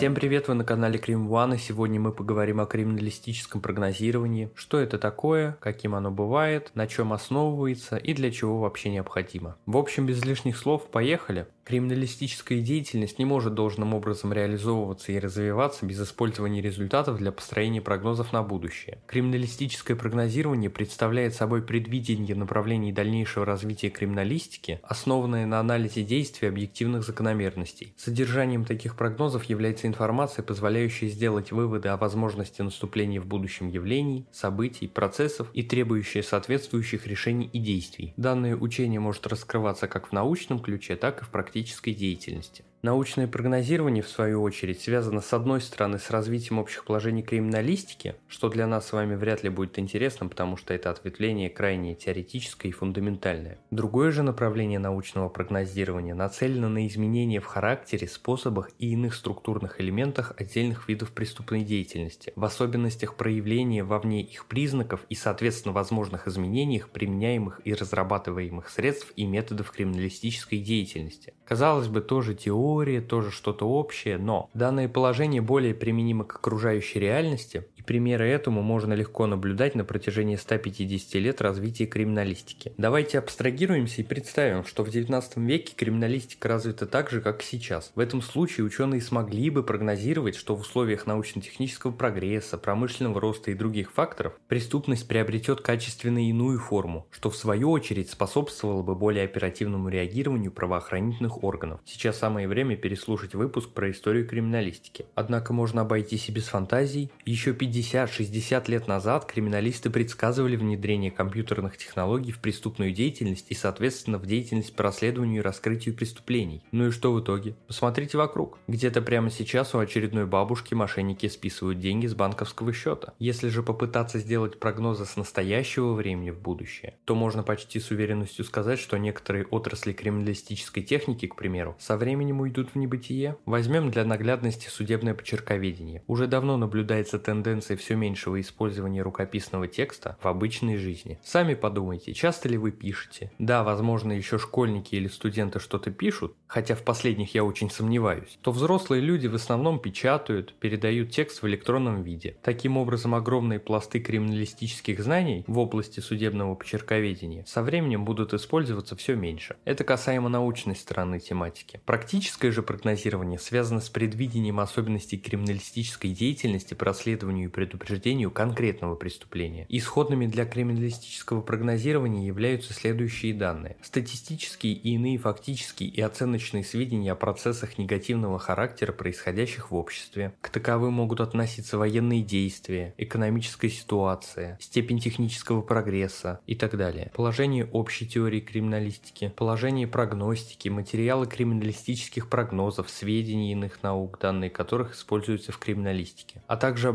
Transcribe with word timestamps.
Всем 0.00 0.14
привет, 0.14 0.48
вы 0.48 0.54
на 0.54 0.64
канале 0.64 0.98
Крим 0.98 1.28
One, 1.28 1.56
и 1.56 1.58
сегодня 1.58 2.00
мы 2.00 2.10
поговорим 2.10 2.58
о 2.58 2.64
криминалистическом 2.64 3.60
прогнозировании, 3.60 4.48
что 4.54 4.78
это 4.78 4.98
такое, 4.98 5.58
каким 5.60 5.94
оно 5.94 6.10
бывает, 6.10 6.70
на 6.74 6.86
чем 6.86 7.12
основывается 7.12 7.98
и 7.98 8.14
для 8.14 8.30
чего 8.30 8.60
вообще 8.60 8.88
необходимо. 8.88 9.58
В 9.66 9.76
общем, 9.76 10.06
без 10.06 10.24
лишних 10.24 10.56
слов, 10.56 10.86
поехали! 10.90 11.48
Криминалистическая 11.70 12.60
деятельность 12.62 13.20
не 13.20 13.24
может 13.24 13.54
должным 13.54 13.94
образом 13.94 14.32
реализовываться 14.32 15.12
и 15.12 15.20
развиваться 15.20 15.86
без 15.86 16.02
использования 16.02 16.60
результатов 16.60 17.18
для 17.18 17.30
построения 17.30 17.80
прогнозов 17.80 18.32
на 18.32 18.42
будущее. 18.42 18.98
Криминалистическое 19.06 19.96
прогнозирование 19.96 20.68
представляет 20.68 21.36
собой 21.36 21.62
предвидение 21.62 22.34
направлений 22.34 22.90
дальнейшего 22.90 23.46
развития 23.46 23.88
криминалистики, 23.88 24.80
основанное 24.82 25.46
на 25.46 25.60
анализе 25.60 26.02
действий 26.02 26.48
объективных 26.48 27.04
закономерностей. 27.04 27.94
Содержанием 27.96 28.64
таких 28.64 28.96
прогнозов 28.96 29.44
является 29.44 29.86
информация, 29.86 30.42
позволяющая 30.42 31.06
сделать 31.06 31.52
выводы 31.52 31.90
о 31.90 31.96
возможности 31.96 32.62
наступления 32.62 33.20
в 33.20 33.26
будущем 33.26 33.68
явлений, 33.68 34.26
событий, 34.32 34.88
процессов 34.88 35.46
и 35.54 35.62
требующая 35.62 36.24
соответствующих 36.24 37.06
решений 37.06 37.48
и 37.52 37.60
действий. 37.60 38.12
Данное 38.16 38.56
учение 38.56 38.98
может 38.98 39.24
раскрываться 39.28 39.86
как 39.86 40.08
в 40.08 40.12
научном 40.12 40.58
ключе, 40.58 40.96
так 40.96 41.22
и 41.22 41.24
в 41.24 41.28
практическом 41.28 41.59
практической 41.60 41.92
деятельности. 41.92 42.64
Научное 42.82 43.28
прогнозирование, 43.28 44.02
в 44.02 44.08
свою 44.08 44.40
очередь, 44.40 44.80
связано 44.80 45.20
с 45.20 45.34
одной 45.34 45.60
стороны 45.60 45.98
с 45.98 46.08
развитием 46.08 46.58
общих 46.58 46.86
положений 46.86 47.24
криминалистики, 47.24 48.14
что 48.26 48.48
для 48.48 48.66
нас 48.66 48.86
с 48.86 48.92
вами 48.92 49.16
вряд 49.16 49.42
ли 49.42 49.50
будет 49.50 49.78
интересным, 49.78 50.30
потому 50.30 50.56
что 50.56 50.72
это 50.72 50.88
ответвление 50.88 51.50
крайне 51.50 51.94
теоретическое 51.94 52.68
и 52.68 52.72
фундаментальное. 52.72 53.58
Другое 53.70 54.12
же 54.12 54.22
направление 54.22 54.78
научного 54.78 55.28
прогнозирования 55.28 56.14
нацелено 56.14 56.70
на 56.70 56.86
изменения 56.86 57.40
в 57.40 57.44
характере, 57.44 58.08
способах 58.08 58.70
и 58.78 58.92
иных 58.92 59.14
структурных 59.14 59.78
элементах 59.78 60.32
отдельных 60.38 60.88
видов 60.88 61.12
преступной 61.12 61.64
деятельности, 61.64 62.32
в 62.34 62.42
особенностях 62.46 63.16
проявления 63.16 63.84
вовне 63.84 64.22
их 64.22 64.46
признаков 64.46 65.04
и, 65.10 65.14
соответственно, 65.14 65.74
возможных 65.74 66.26
изменениях 66.26 66.88
применяемых 66.88 67.60
и 67.62 67.74
разрабатываемых 67.74 68.70
средств 68.70 69.12
и 69.16 69.26
методов 69.26 69.70
криминалистической 69.70 70.60
деятельности. 70.60 71.34
Казалось 71.44 71.88
бы, 71.88 72.00
тоже 72.00 72.34
теория, 72.34 72.69
теория, 72.70 73.00
тоже 73.00 73.30
что-то 73.30 73.66
общее, 73.68 74.16
но 74.16 74.48
данное 74.54 74.88
положение 74.88 75.42
более 75.42 75.74
применимо 75.74 76.24
к 76.24 76.36
окружающей 76.36 77.00
реальности, 77.00 77.66
примеры 77.90 78.28
этому 78.28 78.62
можно 78.62 78.92
легко 78.92 79.26
наблюдать 79.26 79.74
на 79.74 79.84
протяжении 79.84 80.36
150 80.36 81.12
лет 81.14 81.40
развития 81.40 81.86
криминалистики. 81.86 82.72
Давайте 82.78 83.18
абстрагируемся 83.18 84.02
и 84.02 84.04
представим, 84.04 84.64
что 84.64 84.84
в 84.84 84.90
19 84.90 85.38
веке 85.38 85.72
криминалистика 85.74 86.46
развита 86.46 86.86
так 86.86 87.10
же, 87.10 87.20
как 87.20 87.42
сейчас. 87.42 87.90
В 87.96 87.98
этом 87.98 88.22
случае 88.22 88.64
ученые 88.64 89.00
смогли 89.00 89.50
бы 89.50 89.64
прогнозировать, 89.64 90.36
что 90.36 90.54
в 90.54 90.60
условиях 90.60 91.08
научно-технического 91.08 91.90
прогресса, 91.90 92.58
промышленного 92.58 93.20
роста 93.20 93.50
и 93.50 93.54
других 93.54 93.90
факторов 93.90 94.34
преступность 94.46 95.08
приобретет 95.08 95.60
качественно 95.60 96.24
иную 96.28 96.60
форму, 96.60 97.08
что 97.10 97.28
в 97.28 97.36
свою 97.36 97.72
очередь 97.72 98.08
способствовало 98.08 98.84
бы 98.84 98.94
более 98.94 99.24
оперативному 99.24 99.88
реагированию 99.88 100.52
правоохранительных 100.52 101.42
органов. 101.42 101.80
Сейчас 101.84 102.18
самое 102.18 102.46
время 102.46 102.76
переслушать 102.76 103.34
выпуск 103.34 103.70
про 103.70 103.90
историю 103.90 104.28
криминалистики. 104.28 105.06
Однако 105.16 105.52
можно 105.52 105.80
обойтись 105.80 106.28
и 106.28 106.32
без 106.32 106.44
фантазий. 106.44 107.10
Еще 107.24 107.52
50-60 107.80 108.70
лет 108.70 108.88
назад 108.88 109.24
криминалисты 109.24 109.90
предсказывали 109.90 110.56
внедрение 110.56 111.10
компьютерных 111.10 111.78
технологий 111.78 112.32
в 112.32 112.38
преступную 112.38 112.92
деятельность 112.92 113.46
и, 113.48 113.54
соответственно, 113.54 114.18
в 114.18 114.26
деятельность 114.26 114.74
по 114.74 114.82
расследованию 114.82 115.40
и 115.40 115.44
раскрытию 115.44 115.94
преступлений. 115.94 116.62
Ну 116.72 116.88
и 116.88 116.90
что 116.90 117.12
в 117.12 117.20
итоге? 117.20 117.54
Посмотрите 117.66 118.18
вокруг. 118.18 118.58
Где-то 118.68 119.00
прямо 119.02 119.30
сейчас 119.30 119.74
у 119.74 119.78
очередной 119.78 120.26
бабушки 120.26 120.74
мошенники 120.74 121.26
списывают 121.28 121.80
деньги 121.80 122.06
с 122.06 122.14
банковского 122.14 122.72
счета. 122.72 123.14
Если 123.18 123.48
же 123.48 123.62
попытаться 123.62 124.18
сделать 124.18 124.60
прогнозы 124.60 125.06
с 125.06 125.16
настоящего 125.16 125.94
времени 125.94 126.30
в 126.30 126.40
будущее, 126.40 126.94
то 127.04 127.14
можно 127.14 127.42
почти 127.42 127.80
с 127.80 127.90
уверенностью 127.90 128.44
сказать, 128.44 128.78
что 128.78 128.98
некоторые 128.98 129.46
отрасли 129.46 129.92
криминалистической 129.92 130.82
техники, 130.82 131.26
к 131.26 131.36
примеру, 131.36 131.76
со 131.78 131.96
временем 131.96 132.40
уйдут 132.40 132.70
в 132.74 132.76
небытие? 132.76 133.36
Возьмем 133.46 133.90
для 133.90 134.04
наглядности 134.04 134.68
судебное 134.68 135.14
почерковедение. 135.14 136.02
Уже 136.06 136.26
давно 136.26 136.56
наблюдается 136.56 137.18
тенденция 137.18 137.69
все 137.76 137.94
меньшего 137.94 138.40
использования 138.40 139.02
рукописного 139.02 139.66
текста 139.66 140.16
в 140.22 140.28
обычной 140.28 140.76
жизни. 140.76 141.18
Сами 141.24 141.54
подумайте, 141.54 142.12
часто 142.12 142.48
ли 142.48 142.58
вы 142.58 142.70
пишете? 142.70 143.32
Да, 143.38 143.64
возможно, 143.64 144.12
еще 144.12 144.38
школьники 144.38 144.94
или 144.94 145.08
студенты 145.08 145.58
что-то 145.58 145.90
пишут, 145.90 146.36
хотя 146.46 146.74
в 146.74 146.82
последних 146.82 147.34
я 147.34 147.44
очень 147.44 147.70
сомневаюсь. 147.70 148.38
То 148.42 148.52
взрослые 148.52 149.00
люди 149.00 149.26
в 149.26 149.34
основном 149.34 149.78
печатают, 149.78 150.54
передают 150.60 151.10
текст 151.10 151.42
в 151.42 151.48
электронном 151.48 152.02
виде. 152.02 152.36
Таким 152.42 152.76
образом, 152.76 153.14
огромные 153.14 153.60
пласты 153.60 154.00
криминалистических 154.00 155.00
знаний 155.00 155.44
в 155.46 155.58
области 155.58 156.00
судебного 156.00 156.54
почерковедения 156.54 157.44
со 157.46 157.62
временем 157.62 158.04
будут 158.04 158.34
использоваться 158.34 158.94
все 158.94 159.14
меньше. 159.14 159.56
Это 159.64 159.84
касаемо 159.84 160.28
научной 160.28 160.76
стороны 160.76 161.20
тематики. 161.20 161.80
Статистическое 162.10 162.50
же 162.50 162.62
прогнозирование 162.62 163.38
связано 163.38 163.80
с 163.80 163.88
предвидением 163.88 164.58
особенностей 164.58 165.16
криминалистической 165.16 166.10
деятельности 166.10 166.74
по 166.74 166.86
расследованию 166.86 167.49
предупреждению 167.50 168.30
конкретного 168.30 168.94
преступления. 168.94 169.66
Исходными 169.68 170.26
для 170.26 170.44
криминалистического 170.44 171.40
прогнозирования 171.40 172.26
являются 172.26 172.72
следующие 172.72 173.34
данные. 173.34 173.76
Статистические 173.82 174.74
и 174.74 174.94
иные 174.94 175.18
фактические 175.18 175.90
и 175.90 176.00
оценочные 176.00 176.64
сведения 176.64 177.12
о 177.12 177.16
процессах 177.16 177.78
негативного 177.78 178.38
характера, 178.38 178.92
происходящих 178.92 179.70
в 179.70 179.74
обществе. 179.74 180.32
К 180.40 180.48
таковым 180.48 180.94
могут 180.94 181.20
относиться 181.20 181.78
военные 181.78 182.22
действия, 182.22 182.94
экономическая 182.98 183.68
ситуация, 183.68 184.58
степень 184.60 184.98
технического 184.98 185.62
прогресса 185.62 186.40
и 186.46 186.54
так 186.54 186.76
далее. 186.76 187.10
Положение 187.14 187.66
общей 187.72 188.06
теории 188.06 188.40
криминалистики, 188.40 189.32
положение 189.36 189.86
прогностики, 189.86 190.68
материалы 190.68 191.26
криминалистических 191.26 192.28
прогнозов, 192.28 192.90
сведений 192.90 193.52
иных 193.52 193.82
наук, 193.82 194.18
данные 194.20 194.50
которых 194.50 194.94
используются 194.94 195.52
в 195.52 195.58
криминалистике, 195.58 196.42
а 196.46 196.56
также 196.56 196.88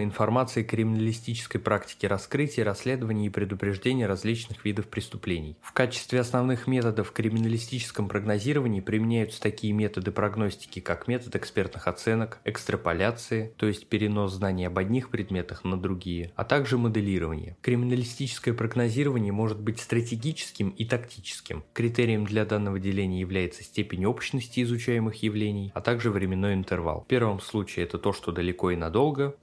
обобщенной 0.00 0.04
информации 0.04 0.62
криминалистической 0.62 1.60
практики 1.60 2.06
раскрытия, 2.06 2.64
расследования 2.64 3.26
и 3.26 3.30
предупреждения 3.30 4.06
различных 4.06 4.64
видов 4.64 4.86
преступлений. 4.86 5.56
В 5.62 5.72
качестве 5.72 6.20
основных 6.20 6.66
методов 6.66 7.08
в 7.08 7.12
криминалистическом 7.12 8.08
прогнозировании 8.08 8.80
применяются 8.80 9.40
такие 9.40 9.72
методы 9.72 10.10
прогностики, 10.10 10.80
как 10.80 11.08
метод 11.08 11.36
экспертных 11.36 11.86
оценок, 11.86 12.38
экстраполяции, 12.44 13.52
то 13.56 13.66
есть 13.66 13.88
перенос 13.88 14.32
знаний 14.32 14.66
об 14.66 14.78
одних 14.78 15.10
предметах 15.10 15.64
на 15.64 15.76
другие, 15.80 16.32
а 16.36 16.44
также 16.44 16.78
моделирование. 16.78 17.56
Криминалистическое 17.62 18.54
прогнозирование 18.54 19.32
может 19.32 19.60
быть 19.60 19.80
стратегическим 19.80 20.70
и 20.70 20.84
тактическим. 20.84 21.64
Критерием 21.72 22.24
для 22.24 22.44
данного 22.44 22.78
деления 22.78 23.20
является 23.20 23.62
степень 23.62 24.06
общности 24.06 24.62
изучаемых 24.62 25.22
явлений, 25.22 25.72
а 25.74 25.80
также 25.80 26.10
временной 26.10 26.54
интервал. 26.54 27.02
В 27.02 27.06
первом 27.06 27.40
случае 27.40 27.84
это 27.84 27.98
то, 27.98 28.12
что 28.12 28.32
далеко 28.32 28.70
и 28.70 28.76
надолго, 28.76 29.34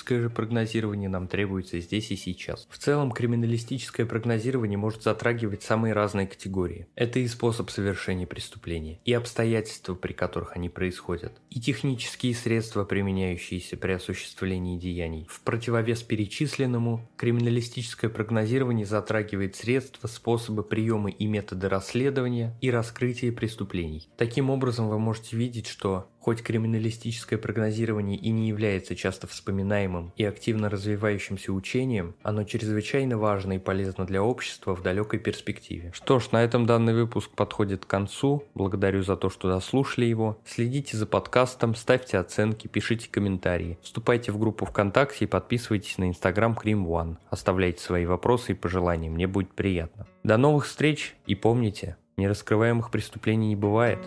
тактическое 0.00 0.20
же 0.20 0.30
прогнозирование 0.30 1.08
нам 1.08 1.28
требуется 1.28 1.78
здесь 1.78 2.10
и 2.10 2.16
сейчас. 2.16 2.66
В 2.70 2.78
целом, 2.78 3.12
криминалистическое 3.12 4.06
прогнозирование 4.06 4.78
может 4.78 5.02
затрагивать 5.02 5.62
самые 5.62 5.92
разные 5.92 6.26
категории. 6.26 6.86
Это 6.94 7.18
и 7.18 7.28
способ 7.28 7.70
совершения 7.70 8.26
преступления, 8.26 8.98
и 9.04 9.12
обстоятельства, 9.12 9.94
при 9.94 10.12
которых 10.12 10.56
они 10.56 10.68
происходят, 10.68 11.32
и 11.50 11.60
технические 11.60 12.34
средства, 12.34 12.84
применяющиеся 12.84 13.76
при 13.76 13.92
осуществлении 13.92 14.78
деяний. 14.78 15.26
В 15.28 15.40
противовес 15.42 16.02
перечисленному, 16.02 17.06
криминалистическое 17.16 18.10
прогнозирование 18.10 18.86
затрагивает 18.86 19.56
средства, 19.56 20.08
способы, 20.08 20.62
приемы 20.62 21.10
и 21.10 21.26
методы 21.26 21.68
расследования 21.68 22.56
и 22.62 22.70
раскрытия 22.70 23.32
преступлений. 23.32 24.08
Таким 24.16 24.50
образом 24.50 24.88
вы 24.88 24.98
можете 24.98 25.36
видеть, 25.36 25.66
что 25.66 26.08
Хоть 26.20 26.42
криминалистическое 26.42 27.38
прогнозирование 27.38 28.18
и 28.18 28.30
не 28.30 28.48
является 28.48 28.94
часто 28.94 29.26
вспоминаемым 29.26 30.12
и 30.16 30.24
активно 30.24 30.68
развивающимся 30.68 31.52
учением, 31.52 32.14
оно 32.22 32.44
чрезвычайно 32.44 33.16
важно 33.16 33.54
и 33.54 33.58
полезно 33.58 34.04
для 34.04 34.22
общества 34.22 34.76
в 34.76 34.82
далекой 34.82 35.18
перспективе. 35.18 35.92
Что 35.94 36.20
ж, 36.20 36.30
на 36.32 36.44
этом 36.44 36.66
данный 36.66 36.92
выпуск 36.92 37.30
подходит 37.30 37.86
к 37.86 37.88
концу. 37.88 38.44
Благодарю 38.54 39.02
за 39.02 39.16
то, 39.16 39.30
что 39.30 39.48
дослушали 39.48 40.04
его. 40.04 40.38
Следите 40.44 40.96
за 40.96 41.06
подкастом, 41.06 41.74
ставьте 41.74 42.18
оценки, 42.18 42.66
пишите 42.66 43.08
комментарии. 43.10 43.78
Вступайте 43.82 44.30
в 44.30 44.38
группу 44.38 44.66
ВКонтакте 44.66 45.24
и 45.24 45.28
подписывайтесь 45.28 45.96
на 45.96 46.08
инстаграм 46.08 46.54
Крим 46.54 46.86
One. 46.86 47.16
Оставляйте 47.30 47.82
свои 47.82 48.04
вопросы 48.04 48.52
и 48.52 48.54
пожелания, 48.54 49.08
мне 49.08 49.26
будет 49.26 49.52
приятно. 49.54 50.06
До 50.22 50.36
новых 50.36 50.66
встреч 50.66 51.16
и 51.26 51.34
помните, 51.34 51.96
нераскрываемых 52.18 52.90
преступлений 52.90 53.48
не 53.48 53.56
бывает. 53.56 53.98